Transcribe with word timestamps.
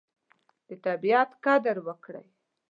د 0.67 0.69
طبیعت 0.85 1.29
قدر 1.45 1.77
وکړه. 1.87 2.21